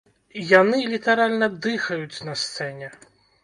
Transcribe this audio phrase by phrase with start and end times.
[0.51, 2.95] Яны літаральна дыхаюць на сцэне!